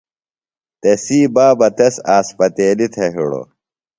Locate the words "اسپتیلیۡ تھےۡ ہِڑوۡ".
2.15-3.47